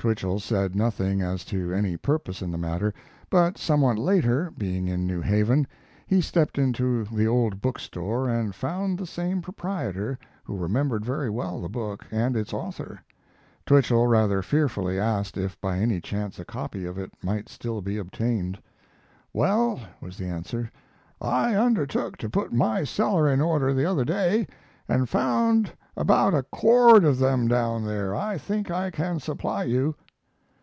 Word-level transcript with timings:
Twichell 0.00 0.38
said 0.40 0.74
nothing 0.74 1.20
as 1.20 1.44
to 1.44 1.74
any 1.74 1.94
purpose 1.94 2.40
in 2.40 2.50
the 2.50 2.56
matter; 2.56 2.94
but 3.28 3.58
somewhat 3.58 3.98
later, 3.98 4.50
being 4.56 4.88
in 4.88 5.06
New 5.06 5.20
Haven, 5.20 5.66
he 6.06 6.22
stepped 6.22 6.56
into 6.56 7.04
the 7.04 7.26
old 7.26 7.60
book 7.60 7.78
store 7.78 8.26
and 8.26 8.54
found 8.54 8.96
the 8.96 9.04
same 9.04 9.42
proprietor, 9.42 10.18
who 10.42 10.56
remembered 10.56 11.04
very 11.04 11.28
well 11.28 11.60
the 11.60 11.68
book 11.68 12.06
and 12.10 12.34
its 12.34 12.54
author. 12.54 13.00
Twichell 13.66 14.06
rather 14.06 14.40
fearfully 14.40 14.98
asked 14.98 15.36
if 15.36 15.60
by 15.60 15.76
any 15.76 16.00
chance 16.00 16.38
a 16.38 16.46
copy 16.46 16.86
of 16.86 16.96
it 16.96 17.12
might 17.22 17.50
still 17.50 17.82
be 17.82 17.98
obtained. 17.98 18.58
"Well," 19.34 19.80
was 20.00 20.16
the 20.16 20.24
answer, 20.28 20.70
"I 21.20 21.54
undertook 21.54 22.16
to 22.16 22.30
put 22.30 22.54
my 22.54 22.84
cellar 22.84 23.28
in 23.28 23.42
order 23.42 23.74
the 23.74 23.84
other 23.84 24.06
day, 24.06 24.46
and 24.88 25.08
found 25.10 25.72
about 25.96 26.32
a 26.34 26.42
cord 26.44 27.04
of 27.04 27.18
them 27.18 27.46
down 27.46 27.84
there. 27.84 28.14
I 28.14 28.38
think 28.38 28.70
I 28.70 28.90
can 28.90 29.20
supply 29.20 29.64
you." 29.64 29.94